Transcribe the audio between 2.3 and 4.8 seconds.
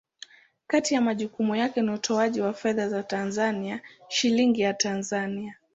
wa fedha za Tanzania, Shilingi ya